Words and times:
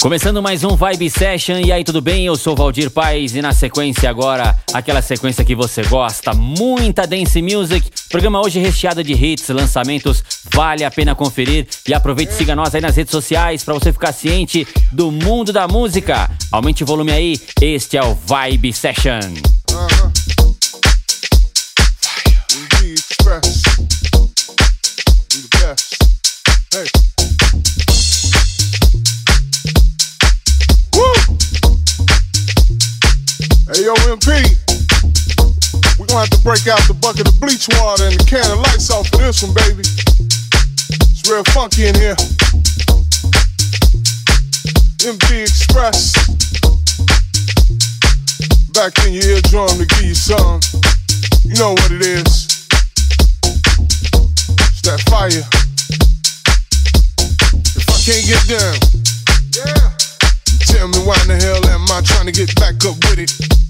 Começando 0.00 0.42
mais 0.42 0.64
um 0.64 0.76
Vibe 0.76 1.10
Session, 1.10 1.58
e 1.58 1.70
aí 1.70 1.84
tudo 1.84 2.00
bem? 2.00 2.24
Eu 2.24 2.34
sou 2.34 2.56
Valdir 2.56 2.90
Paz 2.90 3.36
e 3.36 3.42
na 3.42 3.52
sequência 3.52 4.08
agora, 4.08 4.56
aquela 4.72 5.02
sequência 5.02 5.44
que 5.44 5.54
você 5.54 5.82
gosta, 5.82 6.32
muita 6.32 7.06
dance 7.06 7.42
music. 7.42 7.86
Programa 8.08 8.40
hoje 8.40 8.58
recheado 8.58 9.04
de 9.04 9.12
hits, 9.12 9.50
lançamentos, 9.50 10.24
vale 10.54 10.84
a 10.84 10.90
pena 10.90 11.14
conferir. 11.14 11.66
E 11.86 11.92
aproveite 11.92 12.32
e 12.32 12.34
siga 12.34 12.56
nós 12.56 12.74
aí 12.74 12.80
nas 12.80 12.96
redes 12.96 13.10
sociais 13.10 13.62
para 13.62 13.74
você 13.74 13.92
ficar 13.92 14.12
ciente 14.12 14.66
do 14.90 15.12
mundo 15.12 15.52
da 15.52 15.68
música. 15.68 16.30
Aumente 16.50 16.82
o 16.82 16.86
volume 16.86 17.12
aí, 17.12 17.38
este 17.60 17.98
é 17.98 18.02
o 18.02 18.14
Vibe 18.14 18.72
Session. 18.72 19.20
Uh 19.70 19.86
-huh. 19.86 20.10
Hey, 26.72 27.09
yo, 33.82 33.94
MP, 34.12 34.28
we 35.98 36.06
gonna 36.06 36.20
have 36.20 36.30
to 36.30 36.40
break 36.44 36.68
out 36.68 36.80
the 36.84 36.96
bucket 37.00 37.24
of 37.24 37.40
bleach 37.40 37.64
water 37.80 38.04
and 38.04 38.12
the 38.12 38.24
can 38.28 38.44
of 38.52 38.60
lights 38.60 38.90
off 38.90 39.08
for 39.08 39.24
this 39.24 39.40
one, 39.40 39.54
baby. 39.56 39.80
It's 39.80 41.24
real 41.24 41.44
funky 41.56 41.88
in 41.88 41.94
here. 41.96 42.16
MP 45.00 45.48
Express. 45.48 46.12
Back 48.76 48.92
in 49.06 49.16
your 49.16 49.40
eardrum 49.40 49.72
to 49.80 49.86
give 49.86 50.04
you 50.04 50.18
some. 50.18 50.60
You 51.48 51.56
know 51.56 51.72
what 51.72 51.88
it 51.88 52.04
is. 52.04 52.68
It's 54.76 54.82
that 54.84 55.00
fire. 55.08 55.30
If 57.72 57.86
I 57.88 57.96
can't 58.04 58.26
get 58.28 58.44
down, 58.44 58.76
yeah. 59.56 59.96
Tell 60.68 60.88
me 60.88 60.98
why 61.06 61.16
in 61.24 61.28
the 61.32 61.38
hell 61.40 61.64
am 61.72 61.88
I 61.88 62.02
trying 62.04 62.26
to 62.26 62.32
get 62.32 62.52
back 62.60 62.76
up 62.84 63.00
with 63.08 63.24
it? 63.24 63.69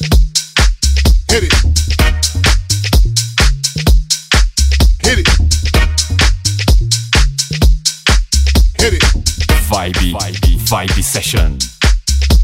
Vibe, 10.71 11.03
session. 11.03 11.57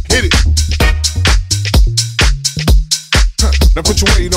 Hit 0.10 0.26
it. 0.26 0.34
Huh. 3.40 3.52
Now 3.74 3.84
put 3.84 4.02
your 4.02 4.12
weight 4.20 4.36
on 4.36 4.37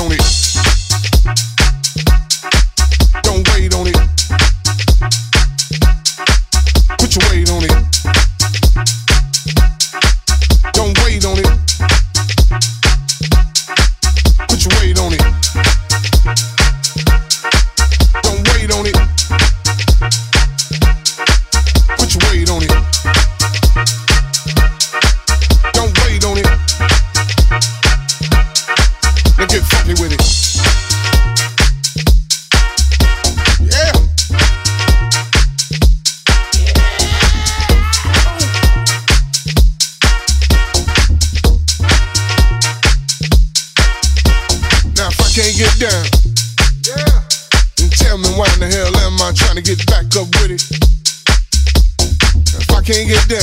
can't 52.91 53.07
get 53.07 53.27
down, 53.29 53.40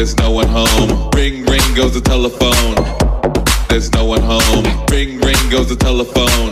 There's 0.00 0.16
no 0.16 0.30
one 0.30 0.48
home. 0.48 1.10
Ring, 1.14 1.44
ring 1.44 1.74
goes 1.76 1.92
the 1.92 2.00
telephone. 2.00 2.74
There's 3.68 3.92
no 3.92 4.06
one 4.06 4.22
home. 4.22 4.64
Ring, 4.90 5.20
ring 5.20 5.36
goes 5.50 5.68
the 5.68 5.76
telephone. 5.76 6.48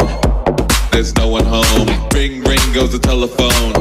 There's 0.93 1.17
no 1.17 1.29
one 1.29 1.47
home. 1.47 1.89
Ring, 2.13 2.45
ring 2.45 2.61
goes 2.75 2.93
the 2.93 2.99
telephone. 2.99 3.73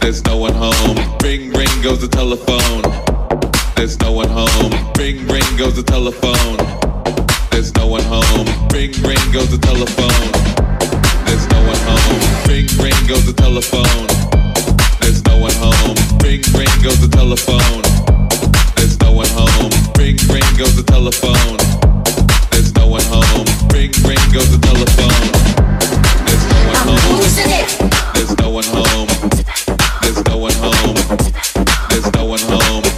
There's 0.00 0.24
no 0.24 0.36
one 0.36 0.54
home. 0.54 0.98
Ring, 1.22 1.52
ring 1.52 1.70
goes 1.80 2.00
the 2.00 2.08
telephone. 2.08 2.82
There's 3.76 4.00
no 4.00 4.10
one 4.10 4.28
home. 4.28 4.72
Ring, 4.98 5.28
ring 5.28 5.46
goes 5.56 5.76
the 5.76 5.84
telephone. 5.86 6.58
There's 7.52 7.72
no 7.76 7.86
one 7.86 8.02
home. 8.02 8.50
Ring, 8.74 8.90
ring 9.06 9.30
goes 9.30 9.48
the 9.54 9.62
telephone. 9.62 10.26
There's 11.30 11.46
no 11.54 11.60
one 11.70 11.82
home. 11.86 12.18
Ring, 12.50 12.66
ring 12.82 13.06
goes 13.06 13.30
the 13.30 13.34
telephone. 13.38 14.10
There's 14.98 15.22
no 15.22 15.38
one 15.38 15.54
home. 15.62 15.94
Ring, 16.18 16.42
ring 16.58 16.74
goes 16.82 16.98
the 16.98 17.06
telephone. 17.06 17.91
There's 19.32 19.40
no 19.40 19.46
one 19.46 19.62
home. 19.62 19.92
Ring, 19.96 20.16
ring 20.28 20.56
goes 20.58 20.76
the 20.76 20.82
telephone. 20.82 21.56
There's 22.50 22.74
no 22.74 22.86
one 22.86 23.02
home. 23.04 23.46
Ring, 23.72 23.90
ring 24.04 24.20
goes 24.30 24.50
the 24.50 24.58
telephone. 24.60 25.32
There's 26.26 26.44
no 26.52 26.60
one 26.68 26.84
home. 26.84 27.20
There's 28.12 28.36
no 28.36 28.50
one 28.50 28.64
home. 28.64 29.08
There's 30.02 30.20
no 30.26 30.36
one 30.36 30.52
home. 30.52 30.96
There's 31.88 32.12
no 32.12 32.24
one 32.26 32.40
home. 32.40 32.91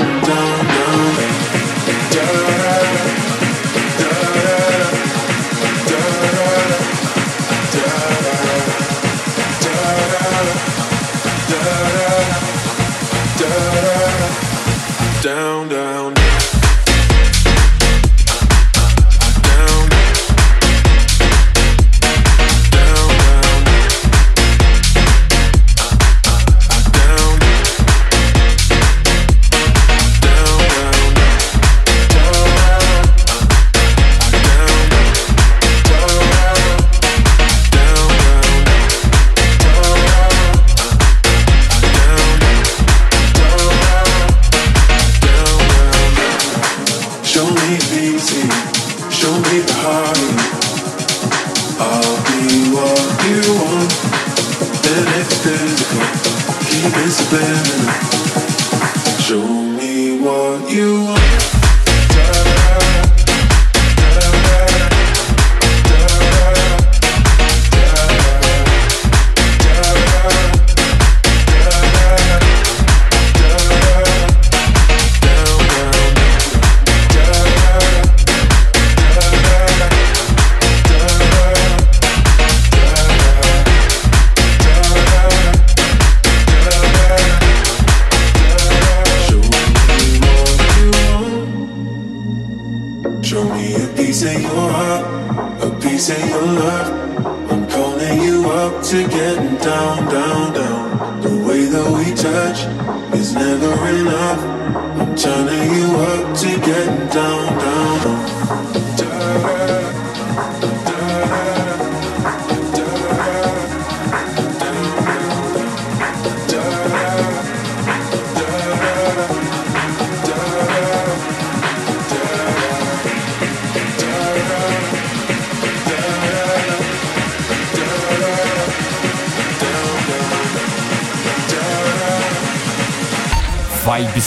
To 0.00 0.29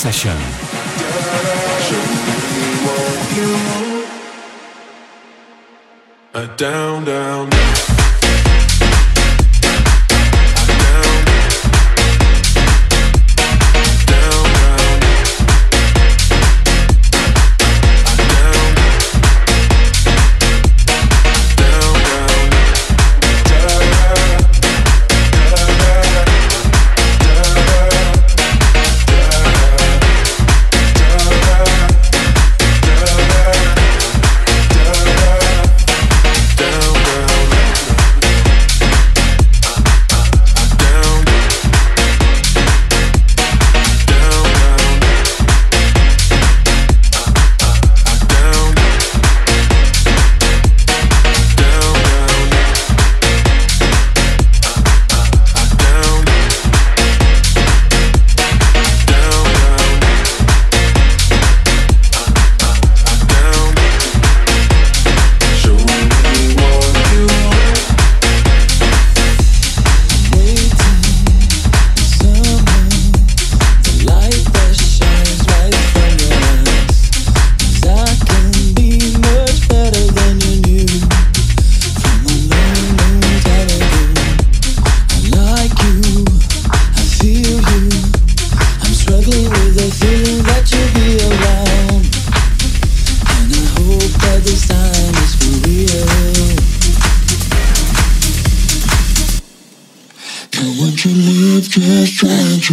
Session. 0.04 0.38
A 6.34 6.46
down, 6.58 7.06
down, 7.06 7.50
down. 7.50 7.73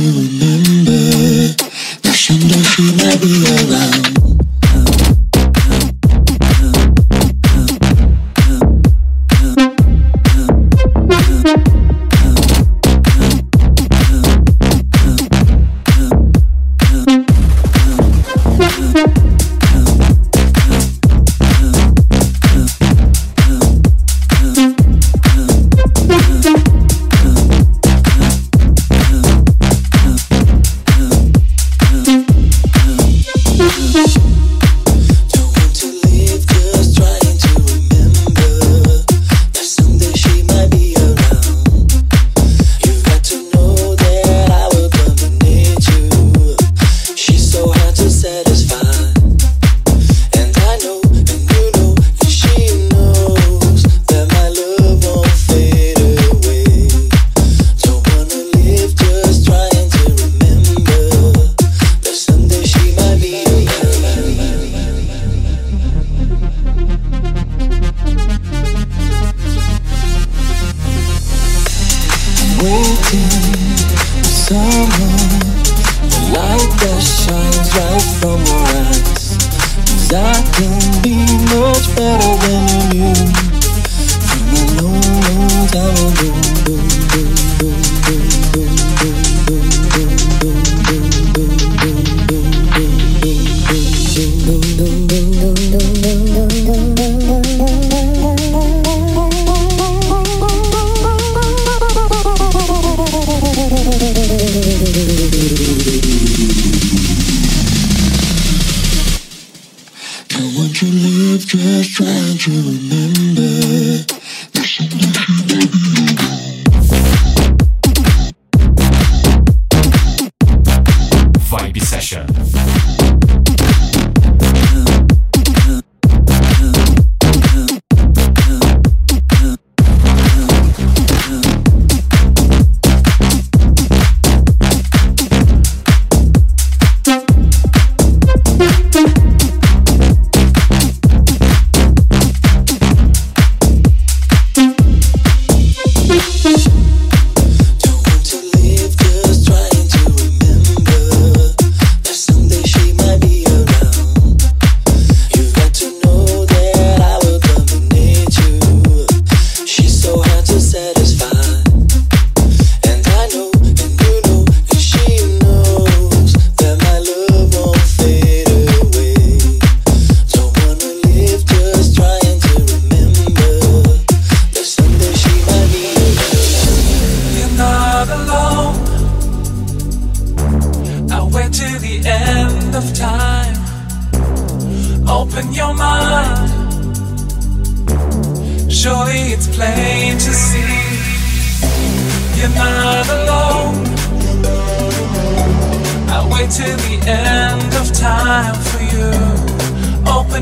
Trying 0.01 0.40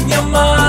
in 0.01 0.09
your 0.09 0.23
mind. 0.23 0.68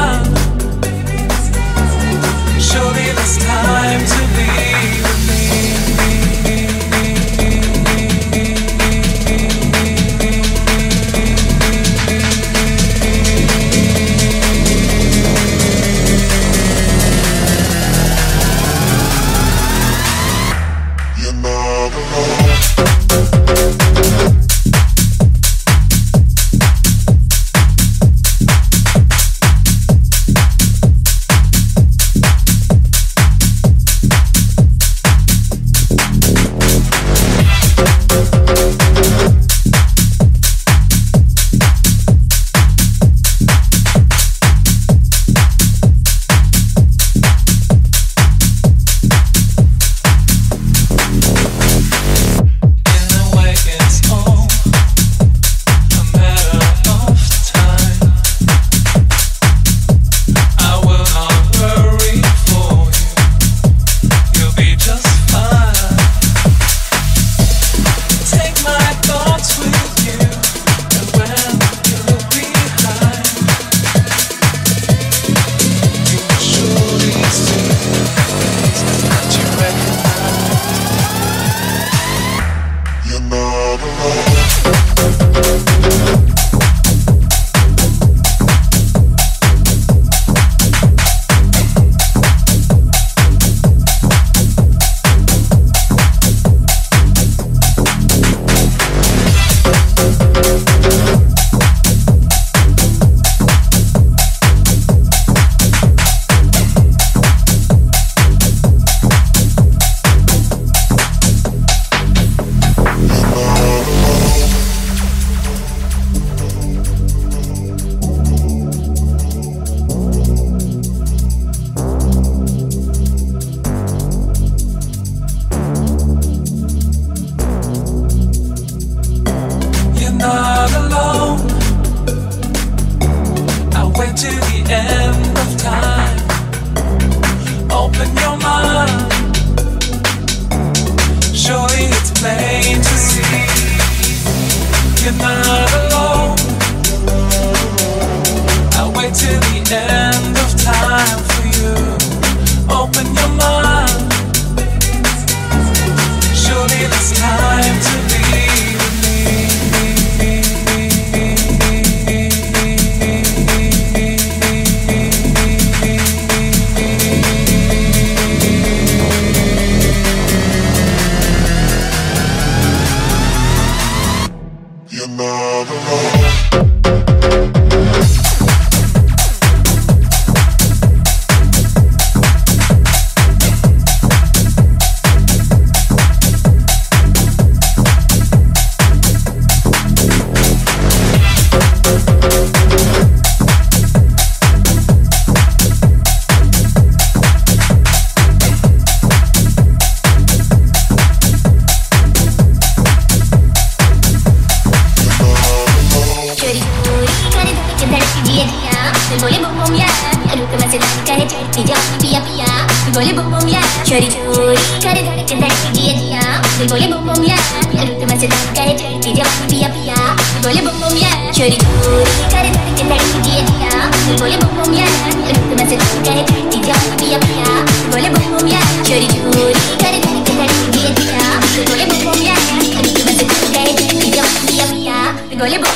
ready 213.99 214.15
to 214.15 214.31
cut 214.79 214.95
it 214.95 215.03
out 215.12 215.19
and 215.27 215.43
that's 215.43 215.59
the 215.75 215.91
idea 215.91 216.23
we 216.55 216.63
go 216.71 216.75
yeah 216.79 216.88
boom 216.88 217.03
boom 217.03 217.19
yeah 217.19 217.35
look 217.67 217.83
at 217.83 217.99
the 217.99 218.07
mess 218.07 218.23
that 218.23 218.31
got 218.55 218.71
it 218.71 218.79
pia 219.03 219.27
pia 219.51 219.67
we 219.67 220.39
go 220.39 220.49
yeah 220.55 220.63
boom 220.63 220.79
boom 220.79 220.95
yeah 220.95 221.12
cut 221.35 221.51
it 221.51 221.59
out 221.59 221.99
and 221.99 222.47
that's 222.47 222.63
the 222.71 222.88
idea 222.88 223.75
we 224.07 224.15
go 224.15 224.23
yeah 224.23 224.39
boom 224.39 224.55
boom 224.55 224.71
yeah 224.71 224.88
look 225.03 225.27
at 225.27 225.35
the 225.35 225.55
mess 225.59 225.67
that 225.67 225.83
got 225.99 226.15
it 226.15 226.31
pia 226.47 227.19
pia 227.19 227.19
we 227.19 227.91
go 227.91 227.99
yeah 227.99 228.12
boom 228.15 228.39
boom 228.39 228.47
yeah 228.47 228.63
cut 228.88 229.03
it 229.03 229.12
out 229.12 230.39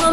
bom 0.04 0.13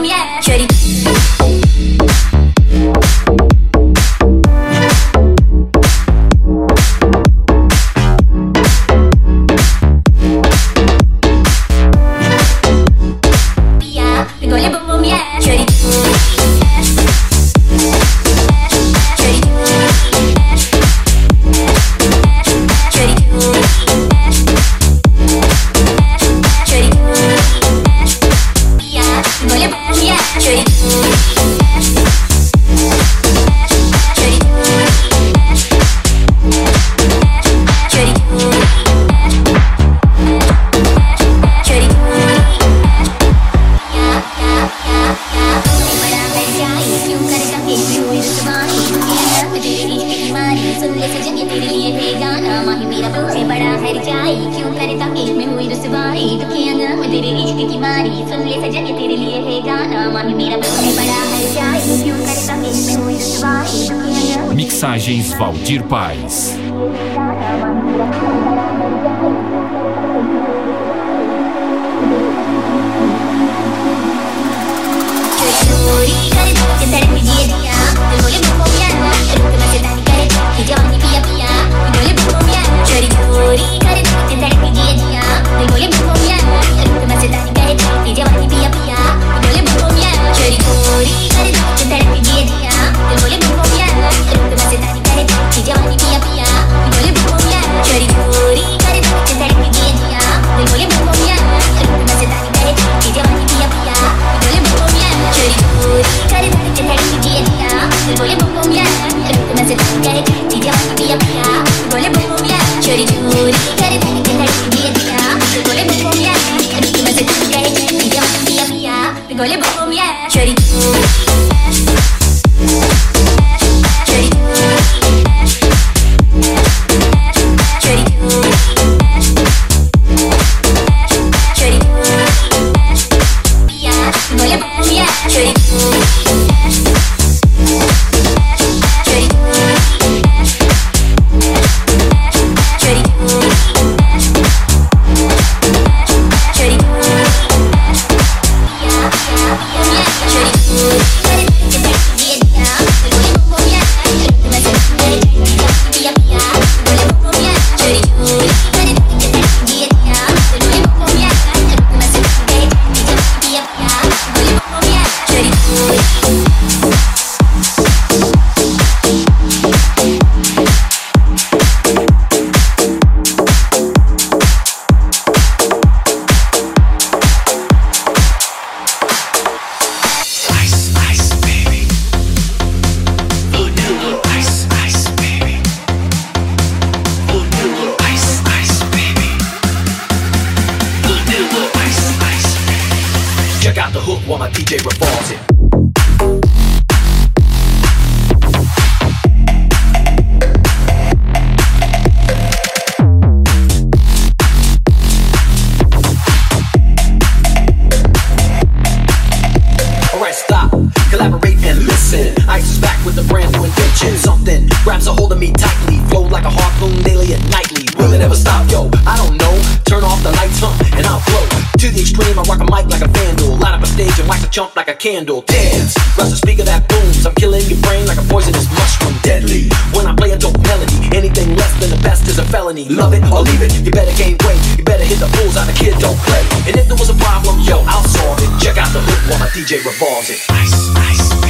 candle. 225.01 225.41
Dance, 225.49 225.97
rush 226.21 226.29
the 226.29 226.37
speaker 226.37 226.63
that 226.63 226.85
booms. 226.87 227.25
I'm 227.25 227.35
killing 227.35 227.65
your 227.73 227.81
brain 227.81 228.05
like 228.05 228.21
a 228.21 228.27
poisonous 228.29 228.69
mushroom, 228.69 229.17
deadly. 229.25 229.73
When 229.97 230.05
I 230.05 230.15
play 230.15 230.31
a 230.31 230.39
dope 230.39 230.61
melody, 230.61 231.09
anything 231.17 231.57
less 231.57 231.73
than 231.81 231.89
the 231.89 232.01
best 232.05 232.29
is 232.29 232.39
a 232.39 232.45
felony. 232.45 232.85
Love 232.93 233.17
it 233.17 233.25
or 233.33 233.41
leave 233.41 233.65
it. 233.65 233.73
You 233.81 233.91
better 233.91 234.13
gain 234.21 234.37
weight. 234.45 234.61
You 234.77 234.85
better 234.85 235.03
hit 235.03 235.19
the 235.19 235.33
bulls 235.41 235.57
out. 235.57 235.67
The 235.67 235.73
kid 235.73 235.97
don't 235.99 236.21
play. 236.29 236.45
And 236.69 236.77
if 236.77 236.87
there 236.87 237.01
was 237.01 237.09
a 237.09 237.17
problem, 237.17 237.59
yo, 237.65 237.81
I'll 237.89 238.05
solve 238.05 238.39
it. 238.45 238.53
Check 238.61 238.77
out 238.77 238.93
the 238.93 239.01
hook 239.01 239.21
while 239.33 239.41
my 239.41 239.49
DJ 239.57 239.81
revolves 239.81 240.29
it. 240.29 240.45
Ice, 240.53 240.77
ice, 241.09 241.50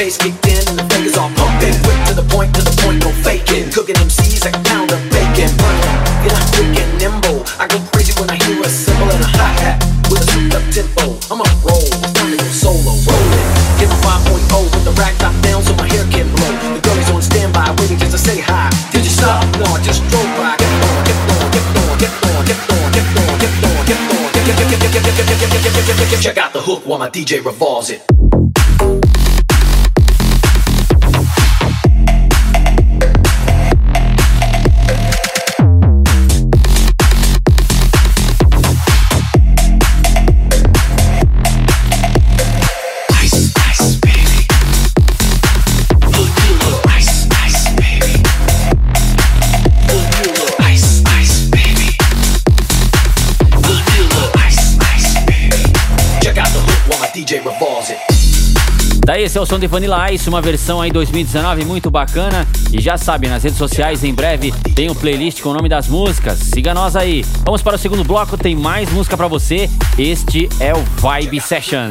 bass 0.00 0.16
kicked 0.16 0.48
in 0.48 0.64
and 0.64 0.80
the 0.80 0.86
fingers 0.88 1.12
all 1.20 1.28
pumping. 1.36 1.76
Quick 1.84 2.00
to 2.08 2.16
the 2.16 2.24
point, 2.32 2.48
to 2.56 2.64
the 2.64 2.72
point, 2.80 3.04
no 3.04 3.12
faking. 3.20 3.68
Cooking 3.68 4.00
MCs 4.00 4.48
like 4.48 4.56
pound 4.64 4.88
of 4.96 5.00
bacon. 5.12 5.52
Burning, 5.60 5.96
get 6.24 6.32
up 6.32 6.46
quick 6.56 6.72
and 6.72 6.92
nimble. 6.96 7.44
I 7.60 7.68
go 7.68 7.76
crazy 7.92 8.16
when 8.16 8.32
I 8.32 8.40
hear 8.40 8.56
a 8.64 8.70
cymbal 8.72 9.12
and 9.12 9.20
a 9.20 9.28
hi 9.36 9.52
hat 9.60 9.76
with 10.08 10.24
a 10.24 10.26
souped 10.32 10.56
up 10.56 10.64
tempo. 10.72 11.04
I'm 11.28 11.44
on 11.44 11.48
a 11.52 11.56
roll, 11.60 11.84
it's 11.84 12.16
time 12.16 12.32
to 12.32 12.38
go 12.40 12.48
solo, 12.48 12.96
rolling. 12.96 13.48
Get 13.76 13.92
the 13.92 13.98
5.0 14.00 14.72
with 14.72 14.84
the 14.88 14.94
rack 14.96 15.20
top 15.20 15.36
down 15.44 15.60
so 15.60 15.76
my 15.76 15.84
hair 15.84 16.08
can 16.08 16.32
blow. 16.32 16.48
The 16.48 16.80
girl 16.80 16.96
is 16.96 17.10
on 17.12 17.20
standby, 17.20 17.68
waiting 17.76 18.00
just 18.00 18.16
to 18.16 18.20
say 18.20 18.40
hi. 18.40 18.72
Did 18.96 19.04
you 19.04 19.12
stop? 19.12 19.44
No, 19.60 19.68
I 19.68 19.84
just 19.84 20.00
drove 20.08 20.32
by. 20.40 20.56
Get 20.56 20.72
on, 20.80 20.96
get 21.04 21.18
on, 21.28 21.44
get 21.52 21.66
on, 21.76 21.92
get 22.00 22.16
on, 22.24 22.40
get 22.48 22.60
on, 22.72 22.88
get 22.88 23.04
on, 23.20 23.36
get 23.36 23.52
on, 23.68 23.80
get 23.84 24.00
on. 24.00 24.20
Check 26.24 26.36
out 26.36 26.52
the 26.52 26.60
hook 26.60 26.84
while 26.88 26.98
my 26.98 27.08
DJ 27.08 27.44
revolves 27.44 27.90
it. 27.90 28.29
Daí 59.10 59.24
esse 59.24 59.36
é 59.36 59.40
o 59.40 59.44
som 59.44 59.58
de 59.58 59.66
Vanilla 59.66 60.12
Ice, 60.12 60.28
uma 60.28 60.40
versão 60.40 60.80
aí 60.80 60.88
2019 60.92 61.64
muito 61.64 61.90
bacana. 61.90 62.46
E 62.72 62.80
já 62.80 62.96
sabe, 62.96 63.26
nas 63.26 63.42
redes 63.42 63.58
sociais 63.58 64.04
em 64.04 64.14
breve 64.14 64.52
tem 64.72 64.88
um 64.88 64.94
playlist 64.94 65.40
com 65.40 65.48
o 65.48 65.52
nome 65.52 65.68
das 65.68 65.88
músicas. 65.88 66.38
Siga 66.38 66.72
nós 66.72 66.94
aí. 66.94 67.24
Vamos 67.44 67.60
para 67.60 67.74
o 67.74 67.78
segundo 67.78 68.04
bloco, 68.04 68.38
tem 68.38 68.54
mais 68.54 68.88
música 68.92 69.16
para 69.16 69.26
você. 69.26 69.68
Este 69.98 70.48
é 70.60 70.72
o 70.72 70.84
Vibe 71.00 71.40
Session. 71.40 71.90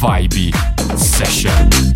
Vibe 0.00 0.50
Session. 0.96 1.89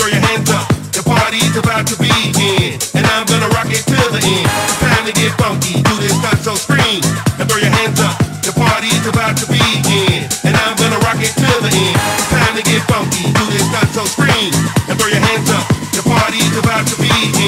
throw 0.00 0.08
your 0.08 0.24
hands 0.32 0.48
up. 0.48 0.64
The 0.96 1.04
party's 1.04 1.52
about 1.60 1.84
to 1.92 1.96
begin, 2.00 2.80
and 2.96 3.04
I'm 3.04 3.28
gonna 3.28 3.52
rock 3.52 3.68
it 3.68 3.84
till 3.84 4.08
the 4.08 4.20
end. 4.24 4.48
It's 4.64 4.80
time 4.80 5.04
to 5.04 5.12
get 5.12 5.36
funky, 5.36 5.76
do 5.84 5.94
this 6.00 6.16
not 6.24 6.40
so 6.40 6.56
scream 6.56 7.04
and 7.36 7.44
throw 7.44 7.60
your 7.60 7.68
hands 7.68 8.00
up. 8.00 8.16
The 8.40 8.52
party's 8.56 9.04
about 9.04 9.36
to 9.44 9.46
begin, 9.52 10.24
and 10.48 10.56
I'm 10.56 10.74
gonna 10.80 10.96
rock 11.04 11.20
it 11.20 11.36
till 11.36 11.60
the 11.60 11.68
end. 11.68 12.00
It's 12.16 12.32
time 12.32 12.56
to 12.56 12.64
get 12.64 12.80
funky, 12.88 13.28
do 13.28 13.44
this 13.52 13.64
stuff 13.68 13.88
so 13.92 14.04
scream 14.08 14.48
and 14.88 14.96
throw 14.96 15.12
your 15.12 15.20
hands 15.20 15.52
up. 15.52 15.68
The 15.92 16.02
party's 16.08 16.56
about 16.56 16.88
to 16.88 16.96
begin. 16.96 17.39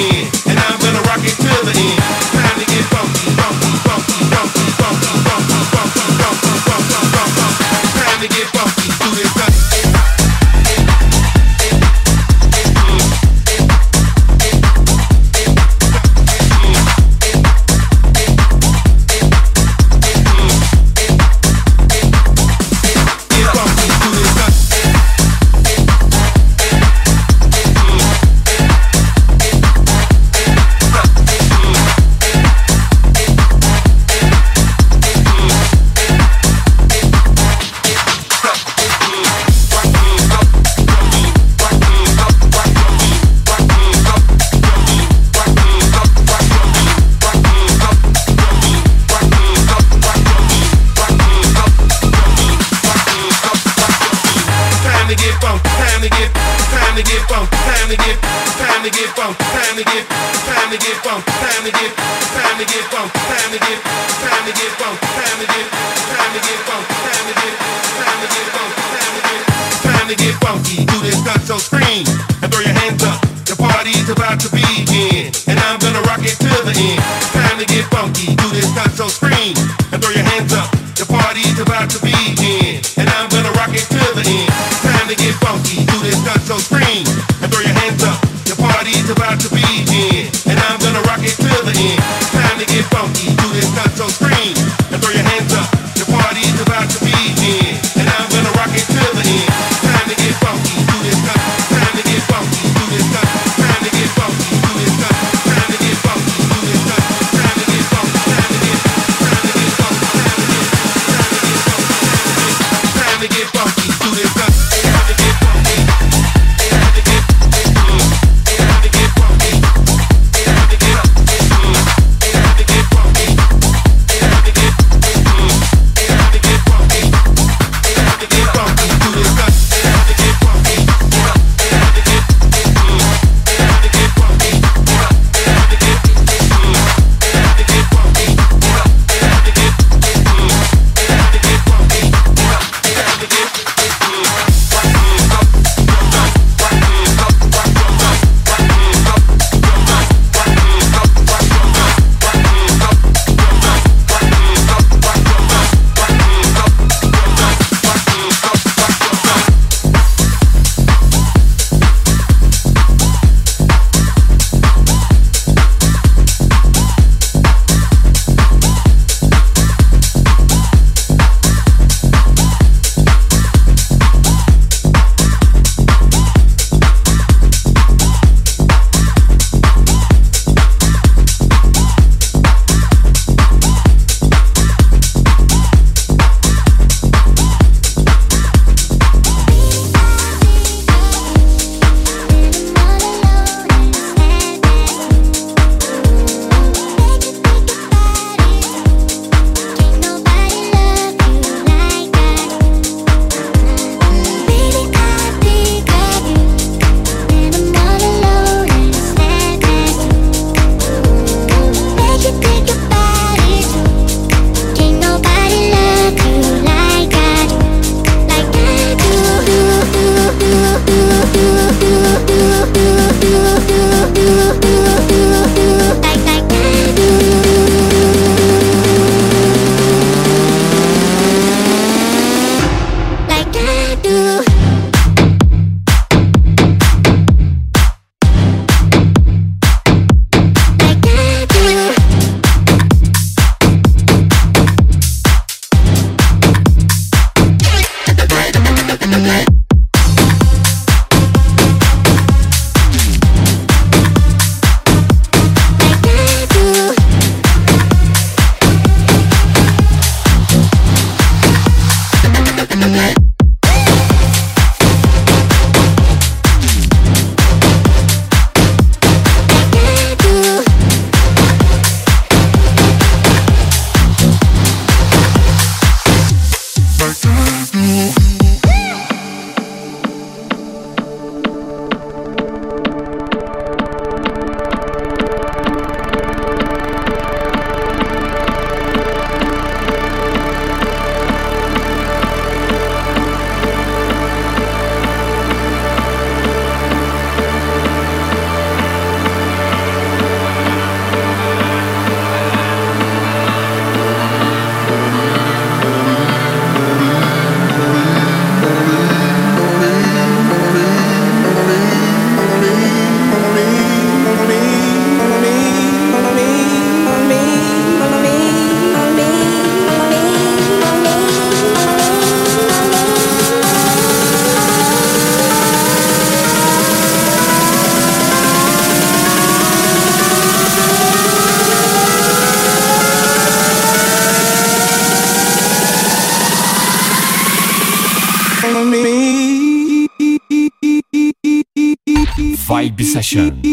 Session. 343.23 343.72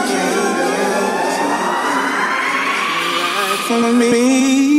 For 3.71 3.93
me. 3.93 4.70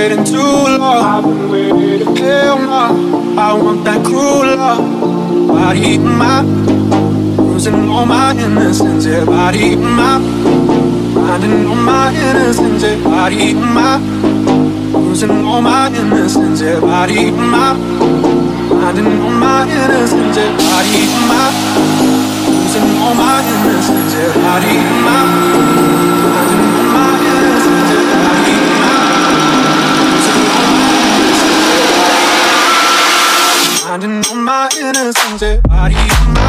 waiting 0.00 0.24
too 0.24 0.78
long. 0.80 1.50
Waiting. 1.50 2.16
Hell 2.16 2.58
no, 2.58 3.36
I 3.38 3.52
want 3.52 3.84
that 3.84 4.04
cruel 4.04 4.46
love. 4.56 5.48
Body 5.48 5.98
my, 5.98 6.40
losing 7.36 7.88
all 7.90 8.06
my 8.06 8.32
innocence. 8.32 9.04
Yeah, 9.04 9.24
body 9.24 9.76
my, 9.76 10.18
finding 11.14 11.66
all 11.66 11.74
my 11.74 12.12
innocence. 12.14 12.82
Yeah, 12.82 13.04
body 13.04 13.52
my, 13.54 13.98
losing 15.04 15.44
all 15.44 15.60
my 15.60 15.88
innocence. 15.88 16.62
Yeah, 16.62 16.80
body 16.80 17.30
my, 17.30 17.74
finding 18.70 19.20
all 19.20 19.36
my 19.44 19.68
innocence. 19.68 20.36
Yeah, 20.36 20.56
body 20.64 21.02
my, 21.28 21.44
losing 22.48 22.88
all 23.02 23.14
my 23.14 23.36
innocence. 23.52 24.14
Yeah, 24.14 24.32
body 24.44 24.74
my. 25.04 25.69
bounce 35.40 35.42
it, 35.42 35.62
body 35.62 36.39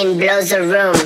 blows 0.00 0.48
the 0.48 0.62
room. 0.62 0.99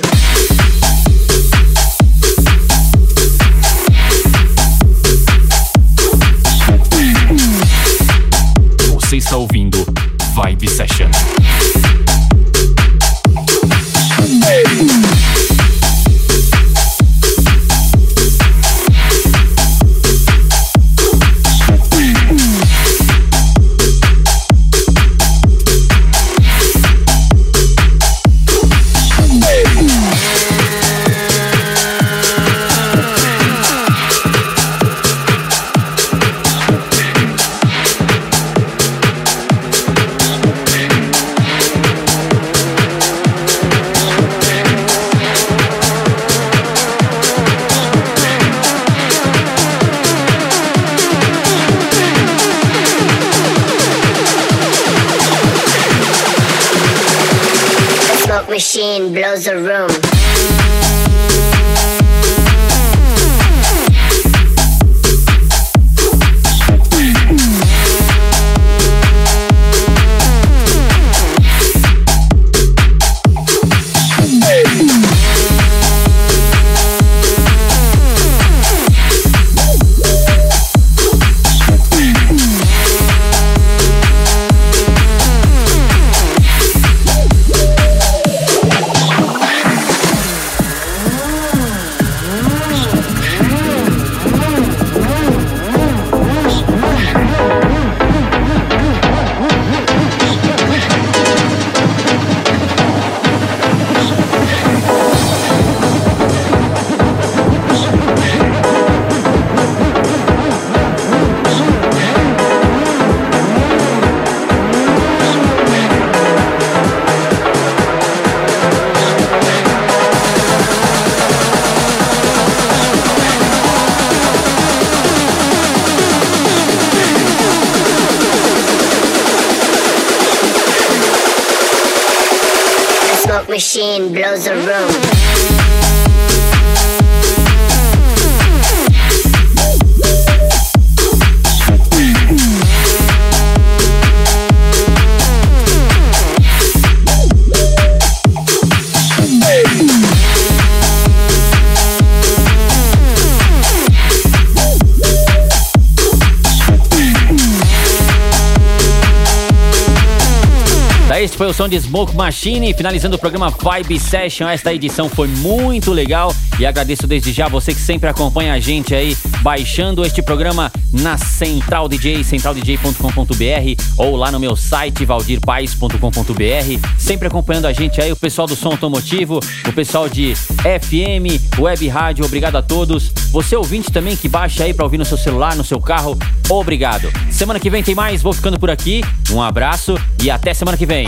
Foi 161.45 161.51
o 161.51 161.53
som 161.53 161.67
de 161.67 161.79
Smoke 161.79 162.15
Machine, 162.15 162.73
finalizando 162.73 163.17
o 163.17 163.19
programa 163.19 163.51
Vibe 163.51 163.99
Session. 163.99 164.47
Esta 164.49 164.73
edição 164.73 165.07
foi 165.07 165.27
muito 165.27 165.91
legal 165.91 166.33
e 166.59 166.65
agradeço 166.65 167.05
desde 167.05 167.31
já 167.31 167.47
você 167.47 167.71
que 167.71 167.79
sempre 167.79 168.09
acompanha 168.09 168.53
a 168.53 168.59
gente 168.59 168.95
aí, 168.95 169.15
baixando 169.43 170.03
este 170.03 170.23
programa 170.23 170.71
na 171.01 171.17
Central 171.17 171.87
DJ, 171.87 172.23
centraldj.com.br 172.23 173.83
ou 173.97 174.15
lá 174.15 174.31
no 174.31 174.39
meu 174.39 174.55
site 174.55 175.05
valdirpais.com.br. 175.05 176.87
Sempre 176.97 177.27
acompanhando 177.27 177.65
a 177.65 177.73
gente 177.73 178.01
aí, 178.01 178.11
o 178.11 178.15
pessoal 178.15 178.47
do 178.47 178.55
som 178.55 178.69
automotivo, 178.69 179.39
o 179.67 179.73
pessoal 179.73 180.07
de 180.09 180.35
FM, 180.35 181.59
web 181.59 181.87
rádio, 181.87 182.25
obrigado 182.25 182.55
a 182.55 182.61
todos. 182.61 183.11
Você 183.31 183.55
ouvinte 183.55 183.91
também 183.91 184.15
que 184.15 184.27
baixa 184.27 184.63
aí 184.63 184.73
para 184.73 184.85
ouvir 184.85 184.97
no 184.97 185.05
seu 185.05 185.17
celular, 185.17 185.55
no 185.55 185.63
seu 185.63 185.79
carro, 185.79 186.17
obrigado. 186.49 187.11
Semana 187.31 187.59
que 187.59 187.69
vem 187.69 187.83
tem 187.83 187.95
mais, 187.95 188.21
vou 188.21 188.33
ficando 188.33 188.59
por 188.59 188.69
aqui. 188.69 189.01
Um 189.31 189.41
abraço 189.41 189.95
e 190.21 190.29
até 190.29 190.53
semana 190.53 190.77
que 190.77 190.85
vem. 190.85 191.07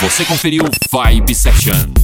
Você 0.00 0.24
conferiu 0.24 0.64
Vibe 0.90 1.34
Session. 1.34 2.03